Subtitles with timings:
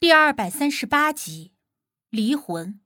[0.00, 1.52] 第二百三十八集，
[2.08, 2.80] 离魂。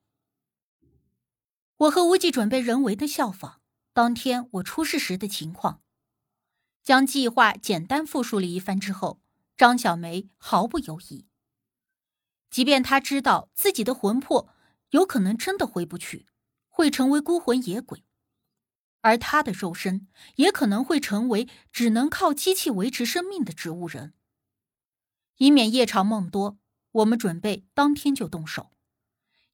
[1.76, 3.60] 我和无忌准备人为的效仿
[3.92, 5.80] 当天我出事时的情况，
[6.82, 9.22] 将计划简单复述了一番之后，
[9.56, 11.26] 张小梅毫不犹豫。
[12.50, 14.52] 即便他知道自己的魂魄
[14.90, 16.26] 有可能真的回不去，
[16.66, 18.02] 会成为孤魂野鬼，
[19.02, 24.14] 而他的肉身也可能会成为只能靠机器维持生命的植物人，
[25.36, 26.58] 以免夜长梦多。
[26.94, 28.70] 我们准备当天就动手，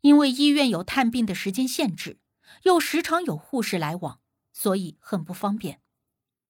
[0.03, 2.19] 因为医院有探病的时间限制，
[2.65, 4.21] 又时常有护士来往，
[4.53, 5.81] 所以很不方便。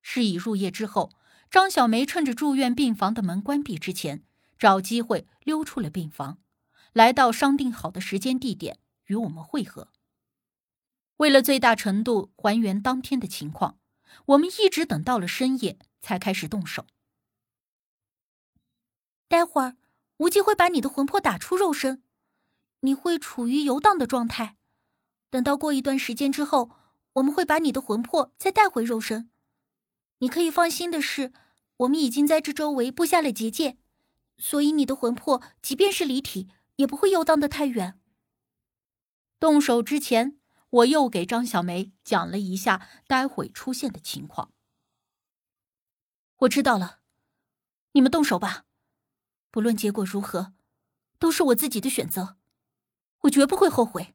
[0.02, 1.12] 事已入夜之后，
[1.48, 4.24] 张小梅趁着住院病房的门关闭之前，
[4.58, 6.38] 找机会溜出了病房，
[6.92, 9.92] 来到商定好的时间地点与我们会合。
[11.18, 13.78] 为了最大程度还原当天的情况，
[14.26, 16.86] 我们一直等到了深夜才开始动手。
[19.28, 19.76] 待会儿。
[20.20, 22.02] 无忌会把你的魂魄打出肉身，
[22.80, 24.58] 你会处于游荡的状态。
[25.30, 26.70] 等到过一段时间之后，
[27.14, 29.30] 我们会把你的魂魄再带回肉身。
[30.18, 31.32] 你可以放心的是，
[31.78, 33.78] 我们已经在这周围布下了结界，
[34.36, 37.98] 所以你的魂魄即便是离体，也不会游荡的太远。
[39.38, 44.52] 动手之前，我又给张小梅讲了一下待会出现的情况。
[46.40, 46.98] 我知道了，
[47.92, 48.66] 你们动手吧。
[49.50, 50.52] 不论结果如何，
[51.18, 52.36] 都是我自己的选择，
[53.22, 54.14] 我绝不会后悔。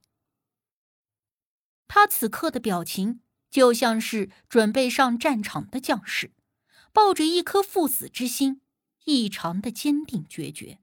[1.87, 6.33] 他此刻的表情就像是准备上战场的将士，
[6.93, 8.61] 抱着一颗赴死之心，
[9.03, 10.79] 异常的坚定决绝。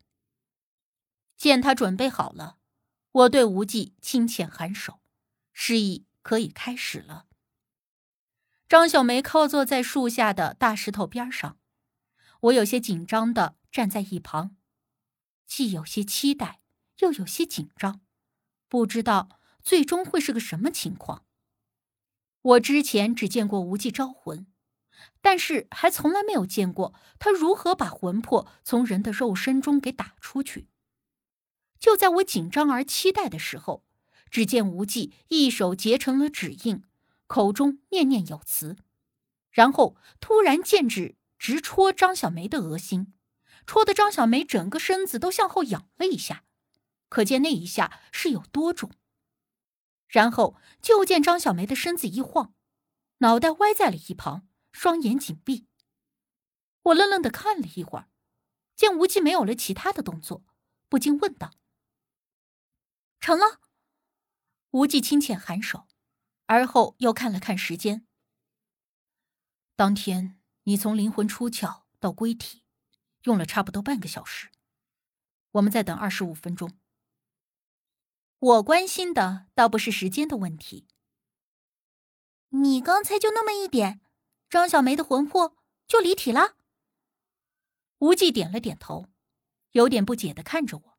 [1.36, 2.58] 见他准备好了，
[3.11, 5.00] 我对无忌轻浅颔首，
[5.53, 7.27] 示意可以开始了。
[8.69, 11.58] 张小梅靠坐在树下的大石头边上，
[12.41, 13.56] 我有些紧张的。
[13.73, 14.55] 站在一旁，
[15.47, 16.61] 既有些期待，
[16.98, 18.03] 又有些紧张，
[18.69, 21.25] 不知道最终会是个什么情况。
[22.42, 24.46] 我之前只见过无忌招魂，
[25.23, 30.69] 但是还从来没有见过他如何把魂魄从人的肉身中给打出去。
[31.79, 33.86] 就在我紧张而期待的时候，
[34.30, 36.83] 只见无忌一手结成了指印，
[37.27, 38.77] 口中念念有词，
[39.51, 43.14] 然后突然剑指直戳张小梅的额心。
[43.67, 46.45] 戳得张小梅整个身子都向后仰了一下，
[47.08, 48.90] 可见那一下是有多重。
[50.08, 52.55] 然后就见张小梅的身子一晃，
[53.18, 55.67] 脑袋歪在了一旁，双眼紧闭。
[56.83, 58.11] 我愣愣的看了一会儿，
[58.77, 60.45] 见无忌没有了其他的动作，
[60.89, 61.52] 不禁问道
[63.20, 63.61] ：“成了？”
[64.72, 65.86] 无忌轻浅颔首，
[66.46, 68.06] 而后又看了看时间。
[69.77, 72.61] 当天你从灵魂出窍到归体。
[73.24, 74.50] 用了差不多半个小时，
[75.52, 76.72] 我们再等二十五分钟。
[78.38, 80.88] 我关心的倒不是时间的问题。
[82.48, 84.00] 你刚才就那么一点，
[84.50, 85.56] 张小梅的魂魄
[85.86, 86.56] 就离体了。
[87.98, 89.06] 无忌点了点头，
[89.70, 90.98] 有点不解的看着我，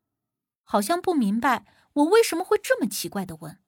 [0.63, 3.61] 好像不明白我为什么会这么奇怪的问。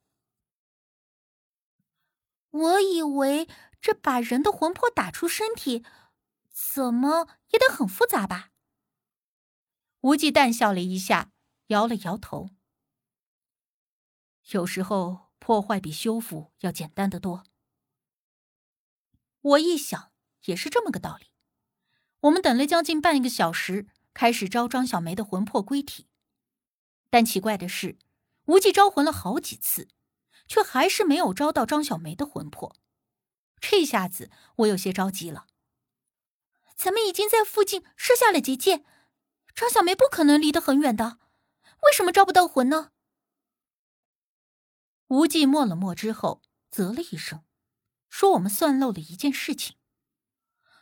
[2.51, 3.49] 我以为
[3.81, 5.85] 这把人的魂魄打出身体。
[6.55, 8.51] 怎么也得很复杂吧？
[9.99, 11.33] 无忌淡笑了一下，
[11.67, 12.51] 摇了摇头。
[14.51, 17.43] 有时候破坏比修复要简单的多。
[19.41, 20.13] 我一想，
[20.45, 21.27] 也是这么个道理。
[22.21, 26.07] 我们等了将近半个小时，开始招张小梅的魂魄归体。
[27.09, 27.99] 但奇怪的是，
[28.45, 29.89] 无忌招魂了好几次，
[30.47, 32.77] 却还是没有招到张小梅的魂魄。
[33.59, 35.47] 这下子我有些着急了。
[36.75, 38.84] 咱们已经在附近设下了结界，
[39.53, 41.19] 张小梅不可能离得很远的，
[41.84, 42.91] 为什么招不到魂呢？
[45.08, 46.41] 无忌默了默之后，
[46.72, 47.44] 啧了一声，
[48.09, 49.78] 说：“我们算漏了一件事情。”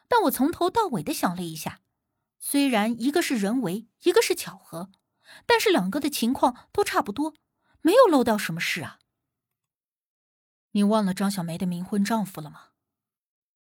[0.07, 1.81] 但我从头到尾的想了一下，
[2.39, 4.91] 虽然一个是人为，一个是巧合，
[5.45, 7.35] 但是两个的情况都差不多，
[7.81, 8.99] 没有漏掉什么事啊。
[10.71, 12.69] 你忘了张小梅的冥婚丈夫了吗？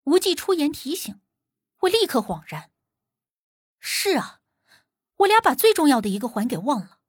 [0.05, 1.21] 无忌出言提醒。
[1.85, 2.71] 我立刻恍然，
[3.79, 4.41] 是啊，
[5.17, 6.99] 我俩把最重要的一个环给忘了。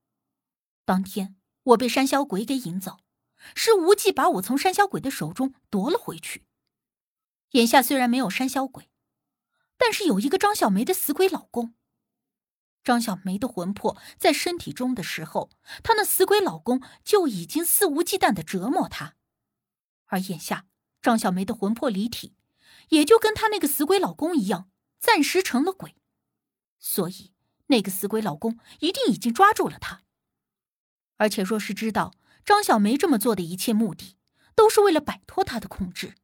[0.84, 2.98] 当天我被山魈鬼给引走，
[3.54, 6.44] 是无忌把我从山魈鬼的手中夺了回去。
[7.52, 8.90] 眼下虽然没有山魈鬼，
[9.78, 11.74] 但是有一个张小梅的死鬼老公。
[12.84, 15.50] 张小梅的魂魄在身体中的时候，
[15.82, 19.14] 她那死鬼老公就已经肆无忌惮的折磨她，
[20.04, 20.66] 而眼下
[21.00, 22.35] 张小梅的魂魄离体。
[22.88, 25.96] 也就跟她那个死鬼老公一样，暂时成了鬼，
[26.78, 27.32] 所以
[27.66, 30.02] 那个死鬼老公一定已经抓住了她。
[31.16, 34.16] 而且，若是知道张小梅这么做的一切目的
[34.54, 36.14] 都是为了摆脱他的控制，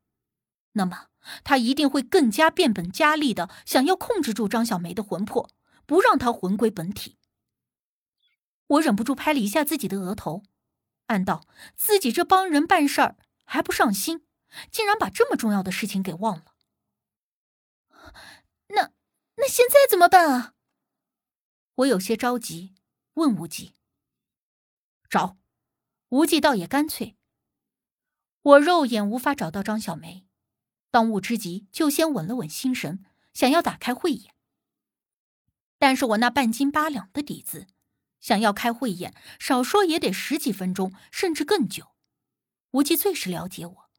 [0.73, 1.07] 那么
[1.45, 5.51] 他一定会更加变本加厉的想要控制住张小梅的魂魄，
[5.87, 7.17] 不让她魂归本体。
[8.67, 10.43] 我忍不住拍了一下自己的额头，
[11.07, 14.27] 暗道自己这帮人办事儿还不上心，
[14.71, 16.52] 竟然把这么重要的事情给忘了。
[18.69, 18.93] 那
[19.37, 20.55] 那现在怎么办啊？
[21.77, 22.75] 我有些着急，
[23.15, 23.75] 问无忌。
[25.09, 25.39] 找，
[26.09, 27.17] 无忌倒也干脆。
[28.43, 30.27] 我肉眼无法找到张小梅，
[30.91, 34.35] 当务之急就先稳了稳心神，想要打开慧眼。
[35.79, 37.67] 但是我那半斤八两的底子，
[38.21, 41.95] 想要开慧眼，少说也得十几分钟，甚至更久。
[42.73, 43.91] 无忌最是了解我，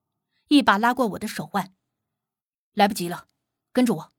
[0.47, 1.75] 一把拉过我的手腕，
[2.73, 3.27] 来不及了，
[3.73, 4.13] 跟着我。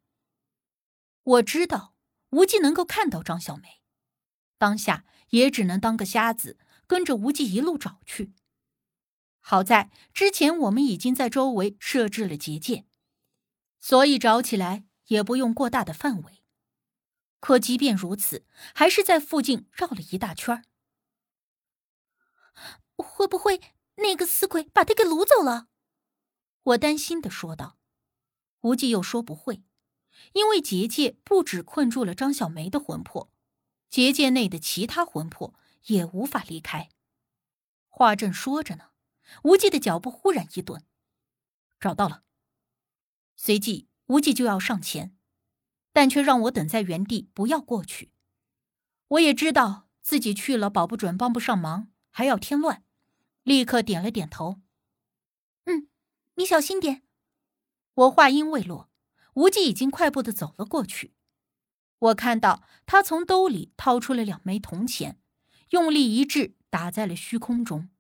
[1.23, 1.95] 我知道
[2.31, 3.81] 无忌能够看到张小梅，
[4.59, 6.59] 当下也只能当个瞎子。
[6.87, 8.35] 跟着无忌一路找去。
[9.41, 12.85] 好在之前我们已经在周围设置了结界，
[13.81, 16.45] 所以找起来也不用过大的范围。
[17.41, 20.63] 可即便如此，还是在附近绕了一大圈
[22.97, 23.61] 会不会
[23.97, 25.69] 那个死鬼把他给掳走了？
[26.63, 27.79] 我担心的说道。
[28.65, 29.63] 无忌又说不会，
[30.35, 33.31] 因为结界不止困住了张小梅的魂魄，
[33.89, 35.55] 结界内的其他魂魄。
[35.87, 36.89] 也无法离开。
[37.89, 38.93] 话正说着呢，
[39.43, 40.83] 无忌的脚步忽然一顿，
[41.79, 42.23] 找到了。
[43.37, 45.15] 随即，无忌就要上前，
[45.93, 48.13] 但却让我等在原地，不要过去。
[49.09, 52.83] 我也知道自己去了，保不准帮不上忙，还要添乱，
[53.43, 54.63] 立刻点了点头。
[55.65, 55.89] 嗯，
[56.37, 57.04] 你小心点。
[57.95, 58.91] 我话音未落，
[59.35, 61.15] 无忌已经快步的走了过去。
[61.99, 65.21] 我看到他从兜里掏出了两枚铜钱。
[65.71, 67.91] 用力一掷，打在了虚空中。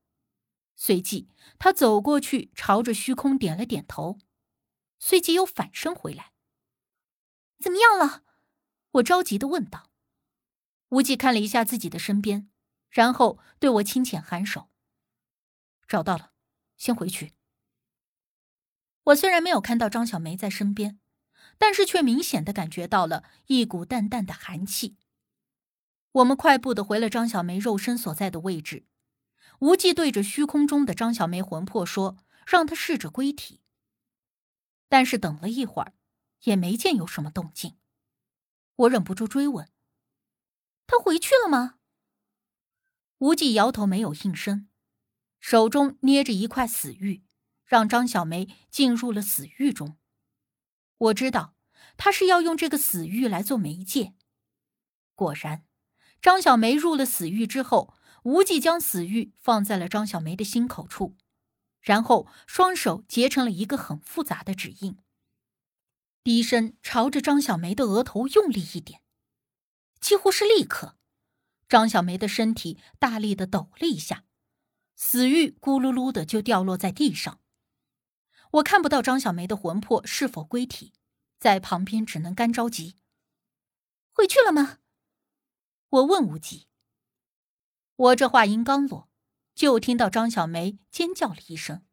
[0.76, 4.19] 随即，他走过去，朝着虚空点了点头，
[4.99, 6.32] 随即又反身回来。
[7.58, 8.23] 怎么样了？
[8.93, 9.91] 我着急的问道。
[10.91, 12.49] 无忌看了一下自己的身边，
[12.91, 14.69] 然后对我轻浅颔首
[15.88, 16.32] ：“找到了，
[16.76, 17.32] 先回去。”
[19.04, 20.98] 我虽然没有看到张小梅在身边，
[21.58, 24.96] 但是却明显的感觉到了一股淡淡的寒气。
[26.12, 28.86] 我们快步的回了张小梅肉身所在的位置，
[29.58, 32.16] 无忌对着虚空中的张小梅魂魄说
[32.46, 33.60] ：“让她试着归体。”
[34.88, 35.94] 但是等了一会儿，
[36.44, 37.76] 也没见有什么动静。
[38.76, 39.68] 我忍不住追问
[40.86, 41.78] ：“她回去了吗？”
[43.18, 44.68] 无忌摇头，没有应声，
[45.40, 47.22] 手中捏着一块死玉，
[47.64, 49.96] 让张小梅进入了死域中。
[50.96, 51.55] 我知道
[51.96, 54.14] 他是要用这个死玉来做媒介。
[55.14, 55.64] 果然。
[56.22, 61.19] 张小梅入了死狱之后，无忌将死狱放在了张小梅的心口处，
[61.82, 64.96] 然后双手结成了一个很复杂的指印，
[66.22, 69.02] 低声朝着张小梅的额头用力一点，
[70.00, 70.96] 几乎是立刻，
[71.69, 74.25] 张小梅的身体大力的抖了一下，
[74.96, 77.38] 死玉咕噜噜的就掉落在地上。
[78.54, 80.92] 我看不到张小梅的魂魄是否归体，
[81.40, 82.96] 在旁边只能干着急。
[84.12, 84.78] 回去了吗？
[85.88, 86.68] 我问无忌
[87.96, 89.08] ：“我这话音刚落，
[89.56, 91.84] 就听到张小梅尖叫了一声。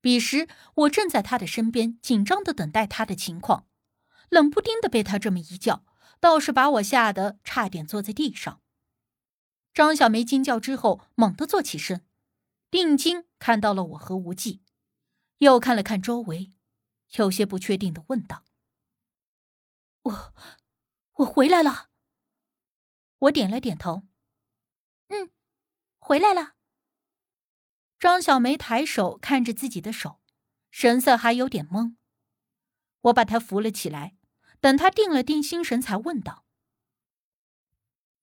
[0.00, 3.68] 彼时我正在她的身边，紧张的等待她的情况，
[4.28, 5.84] 冷不丁的被她这么一叫，
[6.18, 8.60] 倒是把我吓得差点坐在地上。
[9.72, 12.04] 张小梅惊叫之后，猛地坐起身，
[12.72, 14.62] 定睛看到了我和无忌，
[15.40, 16.52] 又看了看周围，
[17.16, 18.44] 有些不确定的问道
[20.04, 20.34] ：‘我，
[21.14, 21.88] 我回来了。’”
[23.20, 24.02] 我点了点头，
[25.08, 25.30] 嗯，
[25.98, 26.54] 回来了。
[27.98, 30.20] 张小梅抬手看着自己的手，
[30.70, 31.96] 神色还有点懵。
[33.00, 34.16] 我把她扶了起来，
[34.60, 36.44] 等她定了定心神，才问道：“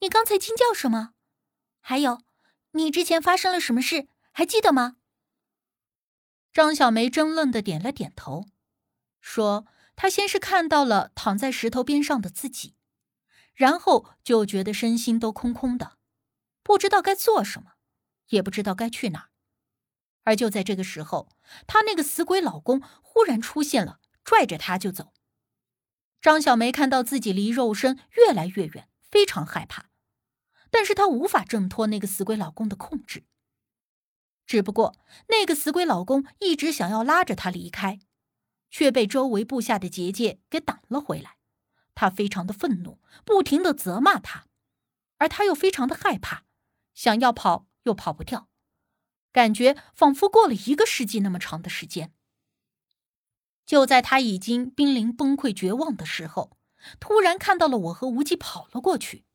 [0.02, 1.16] 你刚才惊叫什么？
[1.80, 2.22] 还有，
[2.72, 4.08] 你之前发生了什么事？
[4.32, 4.98] 还记得吗？”
[6.58, 8.48] 张小梅怔愣的点了点头，
[9.22, 12.74] 说：“她先是看到了躺在石头边上的自己。”
[13.54, 16.00] 然后就觉得身心都空空的，
[16.64, 17.74] 不知道该做什么，
[18.30, 19.30] 也不知道该去哪儿。
[20.24, 21.30] 而就在这个时候，
[21.68, 25.14] 她那个死鬼老公忽然出现了，拽着她就走。
[26.20, 29.92] 张小梅看到自己离肉身越来越远，非常害怕，
[30.72, 33.26] 但是她无法挣脱那个死鬼老公的控制。
[34.48, 38.00] 只不过那个死鬼老公一直想要拉着她离开，
[38.72, 41.38] 却被周围布下的结界给挡了回来。
[41.94, 44.46] 他非常的愤怒，不停的责骂他，
[45.18, 46.46] 而他又非常的害怕，
[46.94, 48.50] 想要跑又跑不掉，
[49.32, 52.14] 感觉仿佛过了一个世纪那么长的时间。
[53.66, 56.58] 就在他已经濒临崩溃绝望的时候，
[57.00, 59.26] 突然看到了我和无忌跑了过去。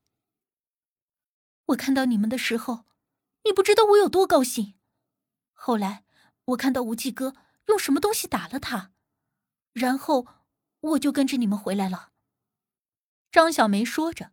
[1.67, 2.87] 我看到你们的时候，
[3.45, 4.75] 你不知道我有多高兴。
[5.65, 6.05] 后来
[6.47, 7.37] 我看到无忌哥
[7.69, 8.91] 用什么东西打了他，
[9.73, 10.27] 然后
[10.81, 12.11] 我就跟着你们回来了。
[13.31, 14.33] 张小梅说着，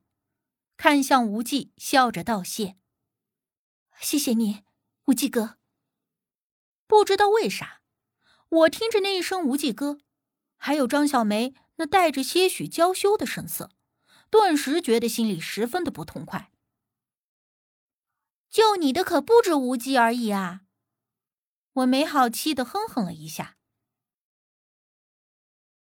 [0.75, 2.77] 看向无忌，笑着道谢
[4.01, 4.63] ：“谢谢你，
[5.05, 5.59] 无忌哥。”
[6.87, 7.83] 不知道为啥。
[8.49, 9.99] 我听着那一声“无忌哥”，
[10.57, 13.69] 还有张小梅那带着些许娇羞的神色，
[14.31, 16.51] 顿时觉得心里十分的不痛快。
[18.49, 20.61] 救你的可不止无忌而已啊！
[21.79, 23.58] 我没好气的哼哼了一下。